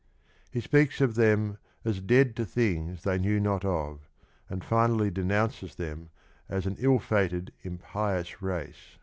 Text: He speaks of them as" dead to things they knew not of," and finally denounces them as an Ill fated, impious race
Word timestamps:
He 0.49 0.61
speaks 0.61 0.99
of 0.99 1.13
them 1.13 1.59
as" 1.85 2.01
dead 2.01 2.35
to 2.37 2.43
things 2.43 3.03
they 3.03 3.19
knew 3.19 3.39
not 3.39 3.63
of," 3.63 4.09
and 4.49 4.63
finally 4.65 5.11
denounces 5.11 5.75
them 5.75 6.09
as 6.49 6.65
an 6.65 6.75
Ill 6.79 6.97
fated, 6.97 7.53
impious 7.63 8.41
race 8.41 8.97